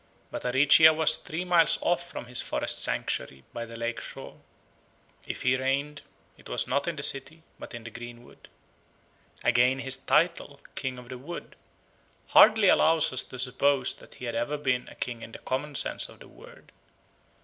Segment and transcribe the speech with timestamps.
[0.31, 4.41] But Aricia was three miles off from his forest sanctuary by the lake shore.
[5.27, 6.01] If he reigned,
[6.39, 8.47] it was not in the city, but in the greenwood.
[9.43, 11.55] Again his title, King of the Wood,
[12.29, 15.75] hardly allows us to suppose that he had ever been a king in the common
[15.75, 16.71] sense of the word.